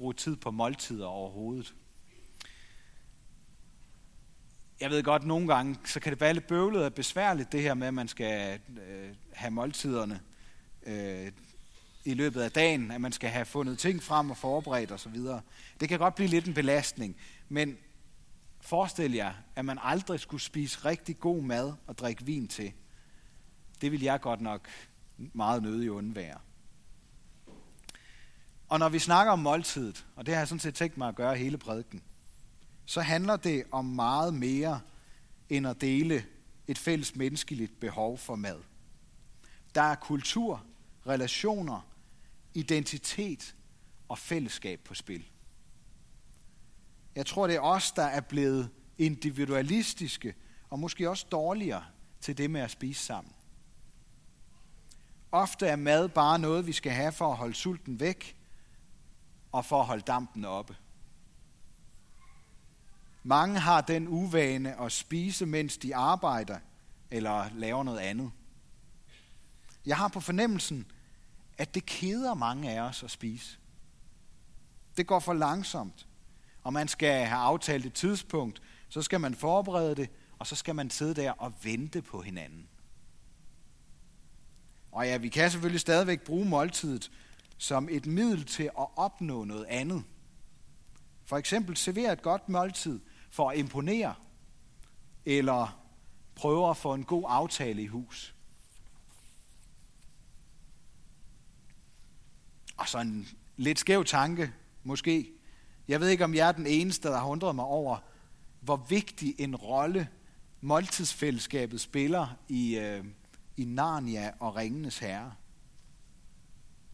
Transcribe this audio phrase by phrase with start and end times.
[0.00, 1.74] bruge tid på måltider overhovedet.
[4.80, 7.74] Jeg ved godt, nogle gange, så kan det være lidt bøvlet og besværligt, det her
[7.74, 10.20] med, at man skal øh, have måltiderne
[10.86, 11.32] øh,
[12.04, 15.16] i løbet af dagen, at man skal have fundet ting frem og forberedt osv.
[15.80, 17.16] Det kan godt blive lidt en belastning,
[17.48, 17.78] men
[18.60, 22.72] forestil jer, at man aldrig skulle spise rigtig god mad og drikke vin til.
[23.80, 24.68] Det vil jeg godt nok
[25.32, 26.38] meget nødig undvære.
[28.70, 31.14] Og når vi snakker om måltidet, og det har jeg sådan set tænkt mig at
[31.14, 32.02] gøre hele prædiken,
[32.86, 34.80] så handler det om meget mere
[35.48, 36.24] end at dele
[36.66, 38.58] et fælles menneskeligt behov for mad.
[39.74, 40.64] Der er kultur,
[41.06, 41.80] relationer,
[42.54, 43.54] identitet
[44.08, 45.24] og fællesskab på spil.
[47.14, 50.34] Jeg tror, det er os, der er blevet individualistiske
[50.68, 51.84] og måske også dårligere
[52.20, 53.32] til det med at spise sammen.
[55.32, 58.39] Ofte er mad bare noget, vi skal have for at holde sulten væk
[59.52, 60.76] og for at holde dampen oppe.
[63.22, 66.58] Mange har den uvane at spise, mens de arbejder
[67.10, 68.30] eller laver noget andet.
[69.86, 70.86] Jeg har på fornemmelsen,
[71.58, 73.58] at det keder mange af os at spise.
[74.96, 76.06] Det går for langsomt,
[76.62, 80.74] og man skal have aftalt et tidspunkt, så skal man forberede det, og så skal
[80.74, 82.68] man sidde der og vente på hinanden.
[84.92, 87.10] Og ja, vi kan selvfølgelig stadigvæk bruge måltidet
[87.60, 90.04] som et middel til at opnå noget andet.
[91.24, 94.14] For eksempel servere et godt måltid for at imponere,
[95.24, 95.80] eller
[96.34, 98.34] prøve at få en god aftale i hus.
[102.76, 105.32] Og så en lidt skæv tanke, måske.
[105.88, 107.98] Jeg ved ikke, om jeg er den eneste, der har undret mig over,
[108.60, 110.08] hvor vigtig en rolle
[110.60, 113.04] måltidsfællesskabet spiller i, øh,
[113.56, 115.32] i Narnia og Ringenes Herre.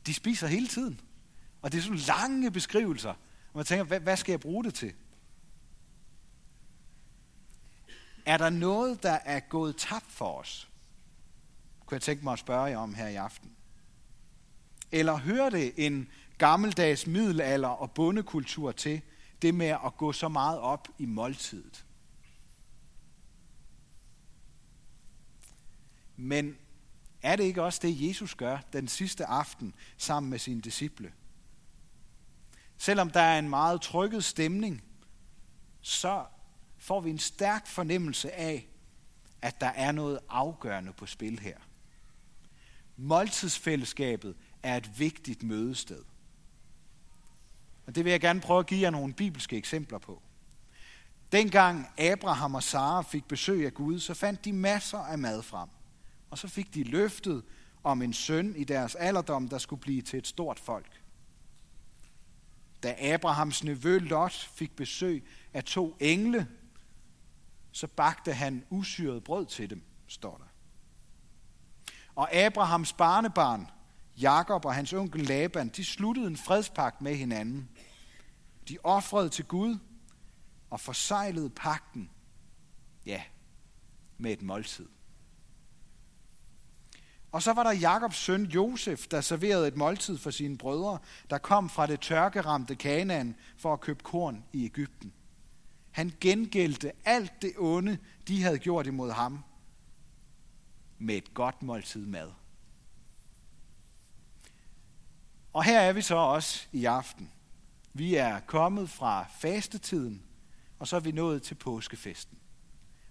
[0.06, 1.00] De spiser hele tiden.
[1.62, 3.10] Og det er sådan lange beskrivelser.
[3.52, 4.94] Og man tænker, hvad, hvad skal jeg bruge det til?
[8.26, 10.68] Er der noget, der er gået tabt for os?
[11.86, 13.56] Kunne jeg tænke mig at spørge jer om her i aften.
[14.92, 16.08] Eller hører det en
[16.38, 19.02] gammeldags middelalder og bondekultur til,
[19.42, 21.84] det med at gå så meget op i måltidet?
[26.16, 26.56] Men
[27.22, 31.12] er det ikke også det, Jesus gør den sidste aften sammen med sine disciple?
[32.78, 34.82] Selvom der er en meget trykket stemning,
[35.80, 36.24] så
[36.78, 38.68] får vi en stærk fornemmelse af,
[39.42, 41.56] at der er noget afgørende på spil her.
[42.96, 46.04] Måltidsfællesskabet er et vigtigt mødested.
[47.86, 50.22] Og det vil jeg gerne prøve at give jer nogle bibelske eksempler på.
[51.32, 55.68] Dengang Abraham og Sara fik besøg af Gud, så fandt de masser af mad frem.
[56.30, 57.44] Og så fik de løftet
[57.84, 61.02] om en søn i deres alderdom, der skulle blive til et stort folk.
[62.82, 66.48] Da Abrahams nevø Lot fik besøg af to engle,
[67.72, 70.44] så bagte han usyret brød til dem, står der.
[72.14, 73.70] Og Abrahams barnebarn,
[74.20, 77.68] Jakob og hans onkel Laban, de sluttede en fredspagt med hinanden.
[78.68, 79.78] De offrede til Gud
[80.70, 82.10] og forsejlede pakten,
[83.06, 83.22] ja,
[84.18, 84.88] med et måltid.
[87.32, 90.98] Og så var der Jakobs søn Josef, der serverede et måltid for sine brødre,
[91.30, 95.12] der kom fra det tørkeramte Kanaan for at købe korn i Ægypten.
[95.90, 97.98] Han gengældte alt det onde,
[98.28, 99.44] de havde gjort imod ham,
[100.98, 102.30] med et godt måltid mad.
[105.52, 107.32] Og her er vi så også i aften.
[107.92, 110.22] Vi er kommet fra fastetiden,
[110.78, 112.38] og så er vi nået til påskefesten,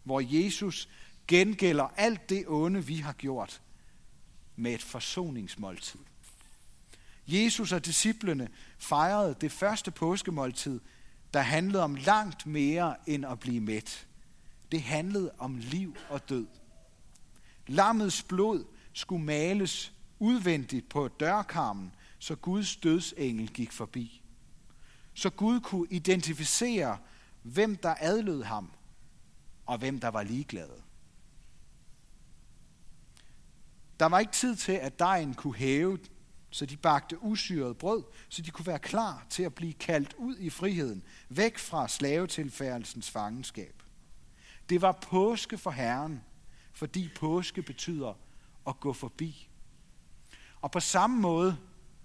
[0.04, 0.90] hvor Jesus
[1.28, 3.62] gengælder alt det onde, vi har gjort,
[4.56, 6.00] med et forsoningsmåltid.
[7.28, 10.80] Jesus og disciplene fejrede det første påskemåltid,
[11.34, 14.08] der handlede om langt mere end at blive mæt.
[14.72, 16.48] Det handlede om liv og død.
[17.68, 24.22] Lammets blod skulle males udvendigt på dørkarmen, så Guds dødsengel gik forbi.
[25.14, 26.98] Så Gud kunne identificere,
[27.44, 28.72] hvem der adlød ham,
[29.66, 30.82] og hvem der var ligeglade.
[34.00, 36.00] Der var ikke tid til, at dejen kunne hæve,
[36.50, 40.38] så de bagte usyret brød, så de kunne være klar til at blive kaldt ud
[40.38, 43.84] i friheden, væk fra slavetilfærelsens fangenskab.
[44.70, 46.22] Det var påske for Herren,
[46.74, 48.14] fordi påske betyder
[48.68, 49.50] at gå forbi.
[50.62, 51.58] Og på samme måde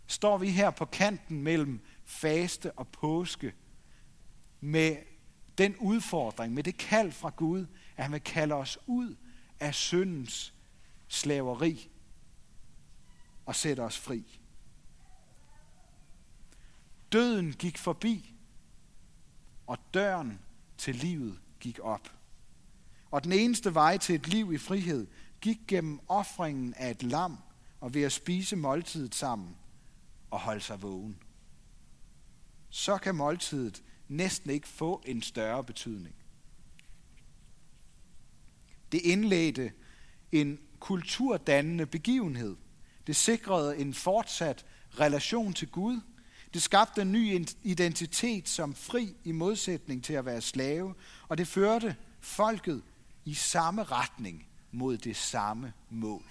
[0.07, 3.55] står vi her på kanten mellem faste og påske
[4.61, 4.97] med
[5.59, 7.67] den udfordring, med det kald fra Gud,
[7.97, 9.17] at han vil kalde os ud
[9.61, 10.55] af syndens
[11.11, 11.91] slaveri
[13.47, 14.41] og sætte os fri.
[17.12, 18.35] Døden gik forbi,
[19.67, 20.41] og døren
[20.79, 22.12] til livet gik op.
[23.11, 25.07] Og den eneste vej til et liv i frihed
[25.41, 27.39] gik gennem offringen af et lam
[27.81, 29.57] og ved at spise måltidet sammen
[30.31, 31.23] og holde sig vågen.
[32.69, 36.15] Så kan måltidet næsten ikke få en større betydning.
[38.93, 39.73] Det indledte
[40.33, 42.56] en kulturdannende begivenhed.
[43.06, 44.65] Det sikrede en fortsat
[45.00, 46.00] relation til Gud.
[46.55, 50.94] Det skabte en ny identitet som fri i modsætning til at være slave,
[51.29, 52.82] og det førte folket
[53.25, 56.25] i samme retning mod det samme mål.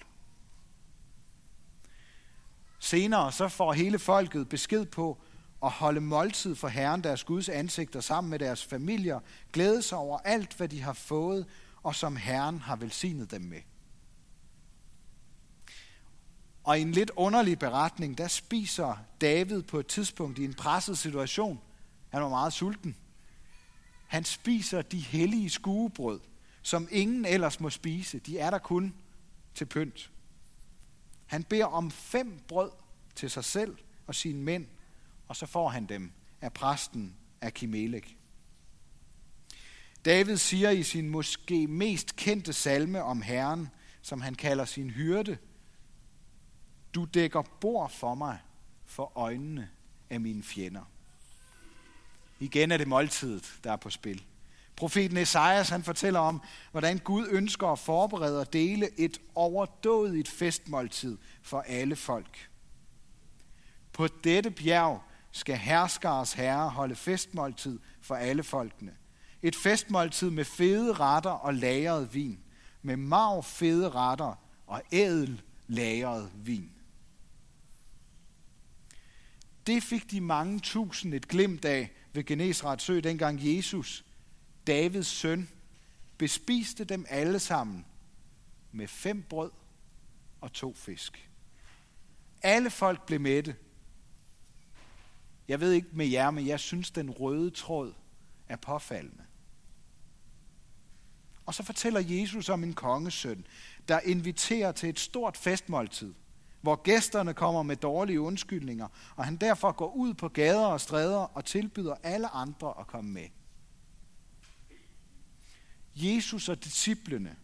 [2.79, 5.17] Senere så får hele folket besked på
[5.63, 9.19] at holde måltid for Herren deres Guds ansigter sammen med deres familier,
[9.53, 11.45] glæde sig over alt, hvad de har fået,
[11.83, 13.61] og som Herren har velsignet dem med.
[16.69, 20.97] Og i en lidt underlig beretning, der spiser David på et tidspunkt i en presset
[20.97, 21.61] situation.
[22.09, 22.95] Han var meget sulten.
[24.07, 26.19] Han spiser de hellige skuebrød,
[26.61, 28.19] som ingen ellers må spise.
[28.19, 28.93] De er der kun
[29.55, 30.11] til pynt.
[31.25, 32.71] Han beder om fem brød
[33.15, 33.77] til sig selv
[34.07, 34.67] og sine mænd,
[35.27, 36.11] og så får han dem
[36.41, 38.17] af præsten Akimelek.
[40.05, 43.69] David siger i sin måske mest kendte salme om Herren,
[44.01, 45.37] som han kalder sin hyrde,
[46.95, 48.39] du dækker bord for mig
[48.85, 49.69] for øjnene
[50.09, 50.81] af mine fjender.
[52.39, 54.23] Igen er det måltidet, der er på spil.
[54.75, 56.41] Profeten Esajas han fortæller om,
[56.71, 62.49] hvordan Gud ønsker at forberede og dele et overdådigt festmåltid for alle folk.
[63.93, 65.01] På dette bjerg
[65.31, 68.91] skal herskers herre holde festmåltid for alle folkene.
[69.41, 72.39] Et festmåltid med fede retter og lagret vin,
[72.81, 74.35] med marv fede retter
[74.67, 76.71] og ædel lagret vin.
[79.69, 84.05] Det fik de mange tusind et glimt af ved Genesrets sø, dengang Jesus,
[84.67, 85.49] Davids søn,
[86.17, 87.85] bespiste dem alle sammen
[88.71, 89.51] med fem brød
[90.41, 91.29] og to fisk.
[92.41, 93.55] Alle folk blev mætte.
[95.47, 97.93] Jeg ved ikke med jer, men jeg synes, den røde tråd
[98.47, 99.23] er påfaldende.
[101.45, 103.45] Og så fortæller Jesus om en kongesøn,
[103.87, 106.13] der inviterer til et stort festmåltid–
[106.61, 111.17] hvor gæsterne kommer med dårlige undskyldninger, og han derfor går ud på gader og stræder
[111.17, 113.27] og tilbyder alle andre at komme med.
[115.95, 117.35] Jesus og disciplene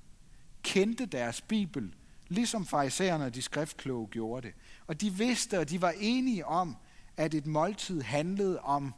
[0.63, 1.95] kendte deres bibel,
[2.27, 4.55] ligesom farisæerne og de skriftkloge gjorde det.
[4.87, 6.77] Og de vidste, og de var enige om,
[7.17, 8.93] at et måltid handlede om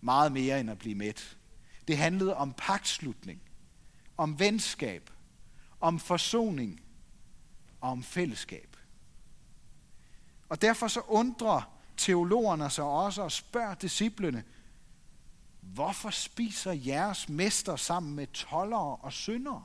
[0.00, 1.36] meget mere end at blive mæt.
[1.88, 3.40] Det handlede om pagtslutning,
[4.16, 5.10] om venskab,
[5.80, 6.80] om forsoning
[7.80, 8.73] og om fællesskab.
[10.48, 14.44] Og derfor så undrer teologerne sig også og spørger disciplene,
[15.60, 19.64] hvorfor spiser jeres mester sammen med tollere og syndere?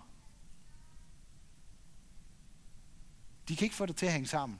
[3.48, 4.60] De kan ikke få det til at hænge sammen.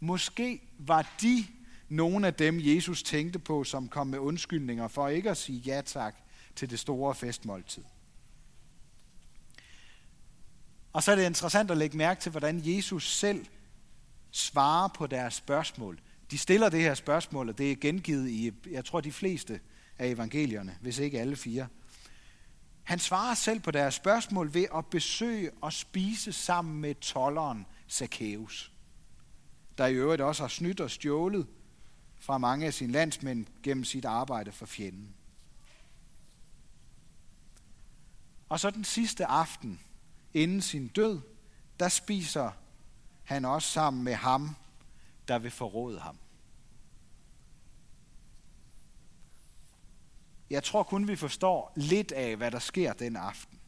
[0.00, 1.46] Måske var de
[1.88, 5.80] nogle af dem, Jesus tænkte på, som kom med undskyldninger for ikke at sige ja
[5.80, 6.16] tak
[6.56, 7.84] til det store festmåltid.
[10.92, 13.46] Og så er det interessant at lægge mærke til, hvordan Jesus selv
[14.30, 16.00] svare på deres spørgsmål.
[16.30, 19.60] De stiller det her spørgsmål, og det er gengivet i, jeg tror, de fleste
[19.98, 21.68] af evangelierne, hvis ikke alle fire.
[22.82, 28.72] Han svarer selv på deres spørgsmål ved at besøge og spise sammen med tolleren Zacchaeus,
[29.78, 31.46] der i øvrigt også har snydt og stjålet
[32.20, 35.14] fra mange af sine landsmænd gennem sit arbejde for fjenden.
[38.48, 39.80] Og så den sidste aften,
[40.34, 41.20] inden sin død,
[41.80, 42.50] der spiser
[43.28, 44.56] han også sammen med ham,
[45.28, 46.18] der vil forråde ham.
[50.50, 53.58] Jeg tror kun, vi forstår lidt af, hvad der sker den aften.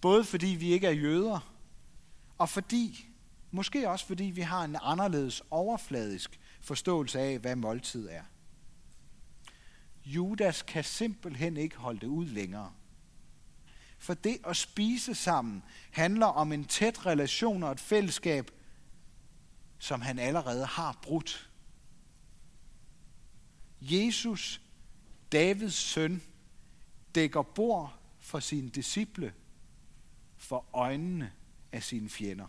[0.00, 1.52] Både fordi vi ikke er jøder,
[2.38, 3.08] og fordi,
[3.50, 8.22] måske også fordi vi har en anderledes overfladisk forståelse af, hvad måltid er.
[10.04, 12.72] Judas kan simpelthen ikke holde det ud længere.
[13.98, 18.50] For det at spise sammen handler om en tæt relation og et fællesskab,
[19.78, 21.50] som han allerede har brudt.
[23.80, 24.60] Jesus,
[25.32, 26.22] Davids søn,
[27.14, 29.34] dækker bord for sine disciple
[30.36, 31.32] for øjnene
[31.72, 32.46] af sine fjender.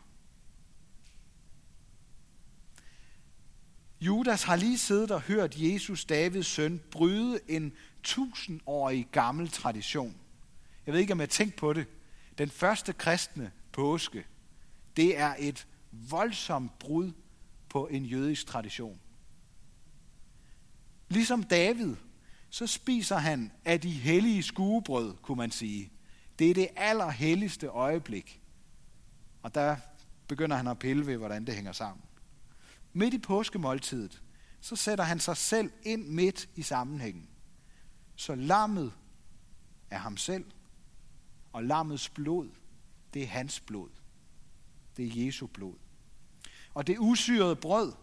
[4.01, 10.17] Judas har lige siddet og hørt Jesus, Davids søn, bryde en tusindårig gammel tradition–
[10.89, 11.87] jeg ved ikke, om jeg tænkt på det.
[12.37, 14.25] Den første kristne påske,
[14.97, 17.11] det er et voldsomt brud
[17.69, 18.99] på en jødisk tradition.
[21.09, 21.95] Ligesom David,
[22.49, 25.91] så spiser han af de hellige skuebrød, kunne man sige.
[26.39, 28.41] Det er det allerhelligste øjeblik.
[29.41, 29.75] Og der
[30.27, 32.05] begynder han at pille ved, hvordan det hænger sammen.
[32.93, 34.21] Midt i påskemåltidet,
[34.61, 37.27] så sætter han sig selv ind midt i sammenhængen.
[38.15, 38.93] Så lammet
[39.89, 40.45] er ham selv,
[41.51, 42.49] og lammets blod,
[43.13, 43.89] det er hans blod.
[44.97, 45.75] Det er Jesu blod.
[46.73, 47.93] Og det usyrede brød,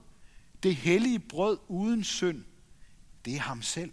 [0.63, 2.45] det hellige brød uden synd,
[3.25, 3.93] det er ham selv.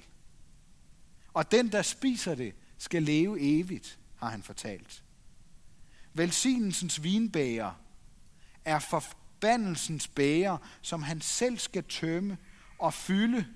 [1.34, 5.04] Og den, der spiser det, skal leve evigt, har han fortalt.
[6.14, 7.72] Velsignelsens vinbæger
[8.66, 12.38] er forbandelsens bæger, som han selv skal tømme
[12.80, 13.48] og fylde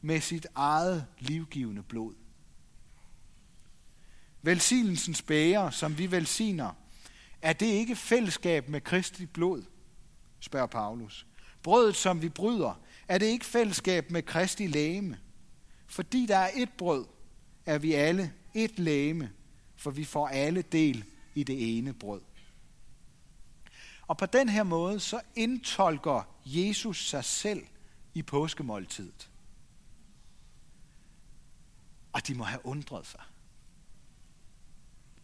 [0.00, 2.14] med sit eget livgivende blod.
[4.48, 6.72] Velsignelsens bæger, som vi velsigner,
[7.42, 9.62] er det ikke fællesskab med Kristi blod,
[10.40, 11.26] spørger Paulus.
[11.62, 15.18] Brødet, som vi bryder, er det ikke fællesskab med Kristi lægeme?
[15.86, 17.06] Fordi der er et brød,
[17.66, 19.32] er vi alle et lægeme,
[19.76, 22.20] for vi får alle del i det ene brød.
[24.06, 27.66] Og på den her måde, så indtolker Jesus sig selv
[28.14, 29.30] i påskemåltidet.
[32.12, 33.20] Og de må have undret sig.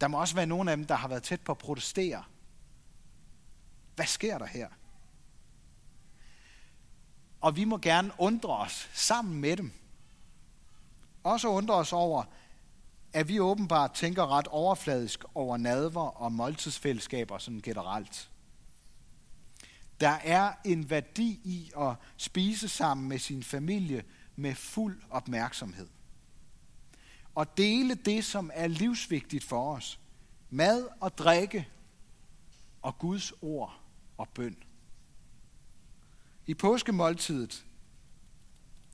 [0.01, 2.25] Der må også være nogle af dem, der har været tæt på at protestere.
[3.95, 4.69] Hvad sker der her?
[7.41, 9.73] Og vi må gerne undre os sammen med dem.
[11.23, 12.25] Også undre os over,
[13.13, 18.31] at vi åbenbart tænker ret overfladisk over nadver og måltidsfællesskaber sådan generelt.
[20.01, 24.05] Der er en værdi i at spise sammen med sin familie
[24.37, 25.89] med fuld opmærksomhed.
[27.35, 30.01] Og dele det, som er livsvigtigt for os.
[30.51, 31.69] Mad og drikke
[32.83, 33.81] og Guds ord
[34.17, 34.57] og bøn.
[36.47, 37.67] I påskemåltidet,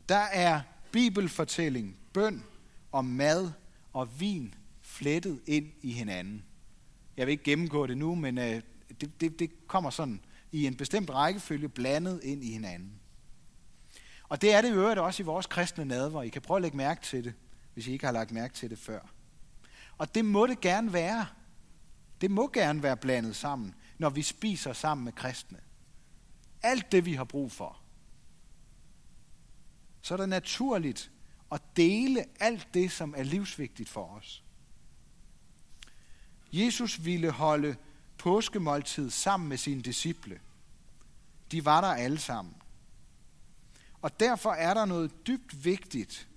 [0.08, 0.60] der er
[0.92, 2.44] bibelfortælling, bøn
[2.92, 3.52] og mad
[3.92, 6.44] og vin flettet ind i hinanden.
[7.16, 8.62] Jeg vil ikke gennemgå det nu, men øh,
[9.00, 10.20] det, det, det kommer sådan
[10.52, 12.92] i en bestemt rækkefølge blandet ind i hinanden.
[14.28, 16.22] Og det er det i øvrigt også i vores kristne nadver.
[16.22, 17.34] I kan prøve at lægge mærke til det,
[17.74, 19.00] hvis I ikke har lagt mærke til det før.
[19.98, 21.26] Og det må det gerne være.
[22.20, 25.58] Det må gerne være blandet sammen, når vi spiser sammen med kristne.
[26.62, 27.80] Alt det, vi har brug for.
[30.02, 31.10] Så er det naturligt
[31.52, 34.44] at dele alt det, som er livsvigtigt for os.
[36.52, 37.76] Jesus ville holde
[38.18, 40.40] påskemåltid sammen med sine disciple.
[41.52, 42.54] De var der alle sammen.
[44.02, 46.29] Og derfor er der noget dybt vigtigt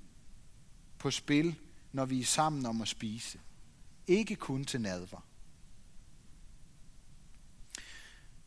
[1.04, 1.56] på spil,
[1.92, 3.40] når vi er sammen om at spise.
[4.08, 5.26] Ikke kun til nadver.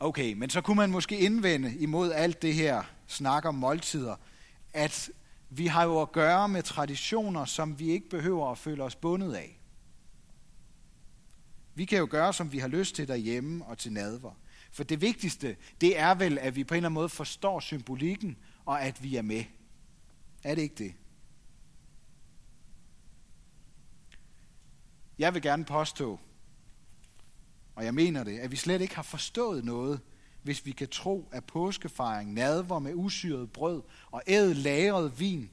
[0.00, 4.16] Okay, men så kunne man måske indvende imod alt det her snak om måltider,
[4.72, 5.10] at
[5.50, 9.34] vi har jo at gøre med traditioner, som vi ikke behøver at føle os bundet
[9.34, 9.60] af.
[11.75, 14.32] Vi kan jo gøre, som vi har lyst til derhjemme og til nadver.
[14.72, 18.36] For det vigtigste, det er vel, at vi på en eller anden måde forstår symbolikken,
[18.64, 19.44] og at vi er med.
[20.44, 20.94] Er det ikke det?
[25.18, 26.18] Jeg vil gerne påstå,
[27.75, 30.00] og jeg mener det, at vi slet ikke har forstået noget,
[30.42, 35.50] hvis vi kan tro, at påskefejring, nadver med usyret brød og æd lagret vin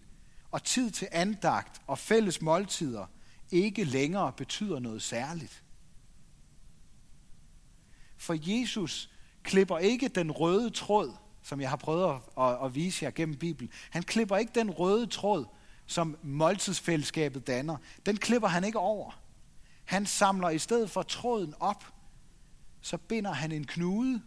[0.52, 3.06] og tid til andagt og fælles måltider
[3.52, 5.64] ikke længere betyder noget særligt.
[8.18, 9.10] For Jesus
[9.44, 13.72] klipper ikke den røde tråd, som jeg har prøvet at, at vise jer gennem Bibelen.
[13.90, 15.46] Han klipper ikke den røde tråd,
[15.86, 17.78] som måltidsfællesskabet danner.
[18.06, 19.23] Den klipper han ikke over.
[19.94, 21.94] Han samler i stedet for tråden op,
[22.82, 24.22] så binder han en knude,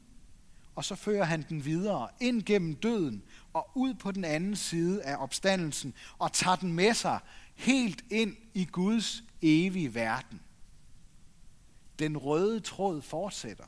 [0.75, 5.02] og så fører han den videre ind gennem døden og ud på den anden side
[5.02, 7.18] af opstandelsen og tager den med sig
[7.54, 10.40] helt ind i Guds evige verden.
[11.99, 13.64] Den røde tråd fortsætter.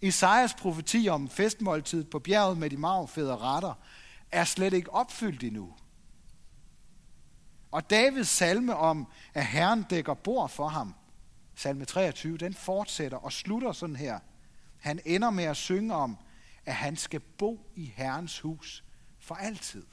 [0.00, 3.74] Isaias profeti om festmåltid på bjerget med de marvfede retter
[4.32, 5.74] er slet ikke opfyldt endnu.
[7.70, 10.94] Og Davids salme om, at Herren dækker bord for ham,
[11.54, 14.18] salme 23, den fortsætter og slutter sådan her.
[14.78, 16.18] Han ender med at synge om,
[16.66, 18.84] at han skal bo i Herrens hus
[19.18, 19.86] for altid.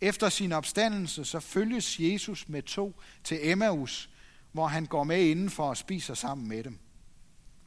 [0.00, 4.10] Efter sin opstandelse, så følges Jesus med to til Emmaus,
[4.52, 6.78] hvor han går med indenfor og spiser sammen med dem.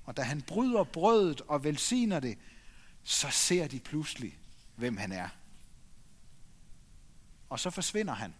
[0.03, 2.38] Og da han bryder brødet og velsigner det,
[3.03, 4.39] så ser de pludselig,
[4.75, 5.30] hvem han er.
[7.51, 8.34] Og så forsvinder han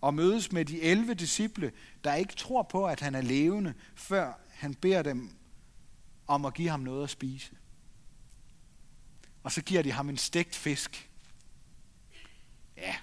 [0.00, 1.72] og mødes med de 11 disciple,
[2.04, 5.36] der ikke tror på, at han er levende, før han beder dem
[6.26, 7.52] om at give ham noget at spise.
[9.42, 11.10] Og så giver de ham en stegt fisk
[12.76, 12.96] Ja,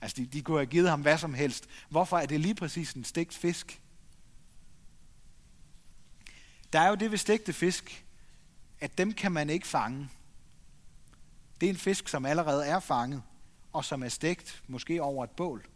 [0.00, 1.68] Altså, de, de kunne have givet ham hvad som helst.
[1.88, 3.80] Hvorfor er det lige præcis en stegt fisk?
[6.72, 8.04] Der er jo det ved stegte fisk,
[8.80, 10.08] at dem kan man ikke fange.
[11.60, 13.22] Det er en fisk, som allerede er fanget,
[13.72, 15.66] og som er stegt, måske over et bål.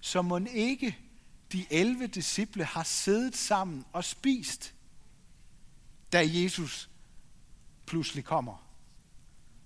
[0.00, 0.98] Så må ikke
[1.52, 4.74] de 11 disciple har siddet sammen og spist,
[6.12, 6.90] da Jesus
[7.86, 8.70] pludselig kommer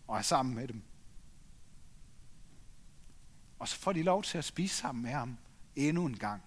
[0.06, 0.82] og er sammen med dem.
[3.58, 5.38] Og så får de lov til at spise sammen med ham
[5.76, 6.42] endnu en gang.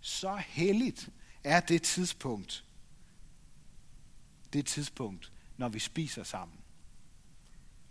[0.00, 1.10] Så helligt
[1.44, 2.64] er det tidspunkt,
[4.52, 6.59] det tidspunkt, når vi spiser sammen.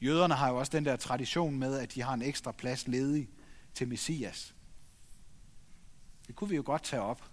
[0.01, 3.29] Jøderne har jo også den der tradition med, at de har en ekstra plads ledig
[3.73, 4.55] til Messias.
[6.27, 7.31] Det kunne vi jo godt tage op.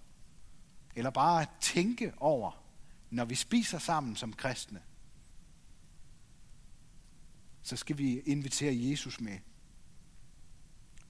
[0.97, 2.63] Eller bare tænke over,
[3.11, 4.83] når vi spiser sammen som kristne.
[7.63, 9.39] Så skal vi invitere Jesus med.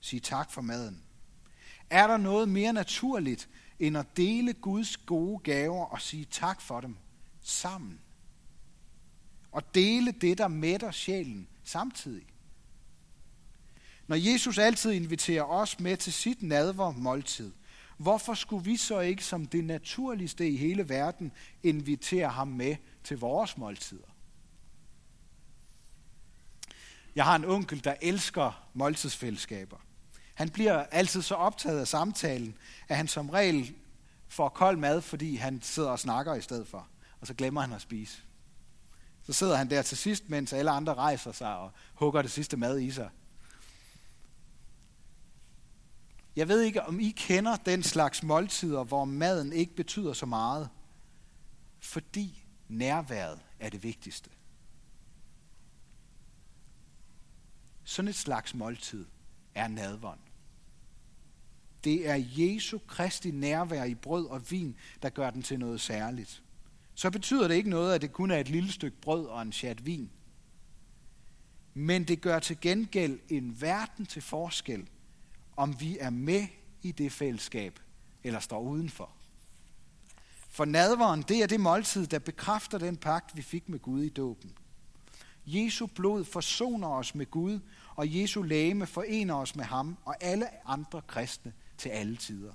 [0.01, 1.03] Sige tak for maden.
[1.91, 3.49] Er der noget mere naturligt,
[3.79, 6.97] end at dele Guds gode gaver og sige tak for dem
[7.41, 8.01] sammen?
[9.57, 12.27] Og dele det, der mætter sjælen samtidig.
[14.07, 17.53] Når Jesus altid inviterer os med til sit nadver måltid,
[17.97, 21.33] hvorfor skulle vi så ikke som det naturligste i hele verden
[21.63, 24.15] invitere ham med til vores måltider?
[27.15, 29.77] Jeg har en onkel, der elsker måltidsfællesskaber.
[30.35, 32.57] Han bliver altid så optaget af samtalen,
[32.89, 33.75] at han som regel
[34.29, 36.89] får kold mad, fordi han sidder og snakker i stedet for.
[37.21, 38.26] Og så glemmer han at spise.
[39.27, 42.57] Så sidder han der til sidst, mens alle andre rejser sig og hugger det sidste
[42.57, 43.11] mad i sig.
[46.37, 50.69] Jeg ved ikke, om I kender den slags måltider, hvor maden ikke betyder så meget,
[51.79, 54.31] fordi nærværet er det vigtigste.
[57.85, 59.07] Sådan et slags måltid
[59.55, 60.21] er nadvånd.
[61.85, 66.43] Det er Jesu Kristi nærvær i brød og vin, der gør den til noget særligt.
[66.99, 69.53] Så betyder det ikke noget, at det kun er et lille stykke brød og en
[69.53, 70.11] chat vin.
[71.75, 74.89] Men det gør til gengæld en verden til forskel,
[75.57, 76.47] om vi er med
[76.83, 77.81] i det fællesskab
[78.25, 79.11] eller står udenfor.
[80.51, 84.09] For nadveren, det er det måltid, der bekræfter den pagt, vi fik med Gud i
[84.09, 84.53] dåben.
[85.47, 87.61] Jesu blod forsoner os med Gud,
[87.95, 92.53] og Jesu læme forener os med ham og alle andre kristne til alle tider.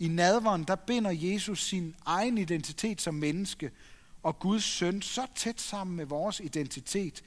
[0.00, 3.70] I nadveren, der binder Jesus sin egen identitet som menneske
[4.22, 7.24] og Guds søn så tæt sammen med vores identitet,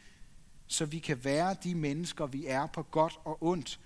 [0.68, 3.80] så vi kan være de mennesker, vi er på godt og ondt,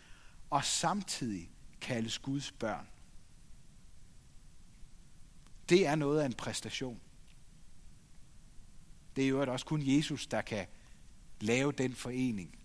[0.50, 1.50] og samtidig
[1.82, 2.88] kaldes Guds børn.
[5.70, 7.02] Det er noget af en præstation.
[9.16, 10.68] Det er jo også kun Jesus, der kan
[11.40, 12.60] lave den forening.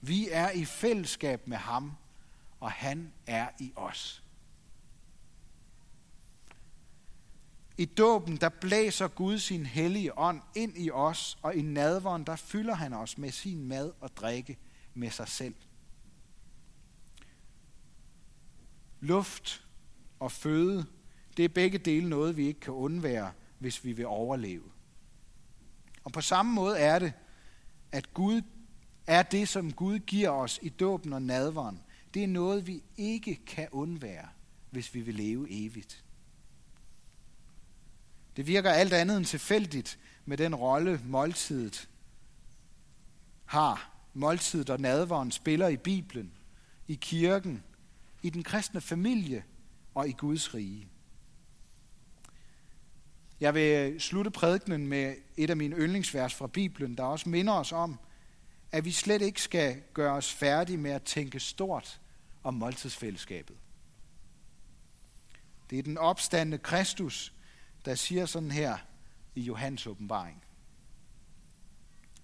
[0.00, 1.92] Vi er i fællesskab med ham,
[2.60, 4.23] og han er i os.
[7.78, 12.36] I dåben, der blæser Gud sin hellige ånd ind i os, og i nadveren, der
[12.36, 14.58] fylder han os med sin mad og drikke
[14.94, 15.54] med sig selv.
[19.00, 19.66] Luft
[20.20, 20.86] og føde,
[21.36, 24.64] det er begge dele noget, vi ikke kan undvære, hvis vi vil overleve.
[26.04, 27.12] Og på samme måde er det,
[27.92, 28.42] at Gud
[29.06, 31.82] er det, som Gud giver os i dåben og nadveren.
[32.14, 34.28] Det er noget, vi ikke kan undvære,
[34.70, 36.03] hvis vi vil leve evigt.
[38.36, 41.88] Det virker alt andet end tilfældigt med den rolle, måltidet
[43.44, 43.90] har.
[44.14, 46.32] Måltidet og nadveren spiller i Bibelen,
[46.88, 47.62] i kirken,
[48.22, 49.44] i den kristne familie
[49.94, 50.88] og i Guds rige.
[53.40, 57.72] Jeg vil slutte prædikenen med et af mine yndlingsvers fra Bibelen, der også minder os
[57.72, 57.98] om,
[58.72, 62.00] at vi slet ikke skal gøre os færdige med at tænke stort
[62.42, 63.56] om måltidsfællesskabet.
[65.70, 67.33] Det er den opstandende Kristus,
[67.84, 68.78] der siger sådan her
[69.34, 70.44] i Johannes åbenbaring.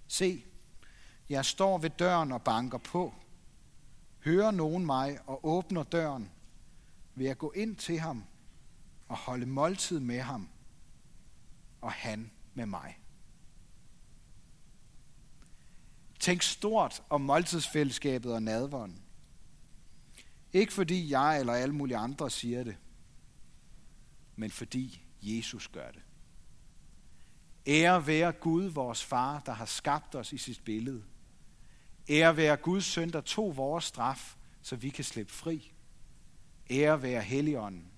[0.08, 0.44] Se,
[1.28, 3.14] jeg står ved døren og banker på.
[4.24, 6.30] Hører nogen mig og åbner døren,
[7.14, 8.24] vil jeg gå ind til ham
[9.08, 10.48] og holde måltid med ham,
[11.80, 12.98] og han med mig.
[16.20, 19.02] Tænk stort om måltidsfællesskabet og nadvånden.
[20.52, 22.76] Ikke fordi jeg eller alle mulige andre siger det,
[24.36, 26.02] men fordi Jesus gør det.
[27.66, 31.04] Ære være Gud, vores far, der har skabt os i sit billede.
[32.08, 35.72] Ære være Guds søn, der tog vores straf, så vi kan slippe fri.
[36.70, 37.92] Ære være Helligånden,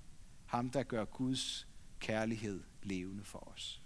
[0.46, 1.68] ham der gør Guds
[2.00, 3.81] kærlighed levende for os.